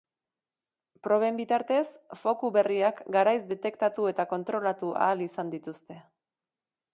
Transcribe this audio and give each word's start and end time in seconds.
Proben 1.07 1.35
bitartez, 1.41 1.83
foku 2.21 2.49
berriak 2.55 3.03
garaiz 3.17 3.43
detektatu 3.51 4.09
eta 4.13 4.27
kontrolatu 4.33 4.91
ahal 5.05 5.23
izan 5.29 5.53
dituzte. 5.57 6.01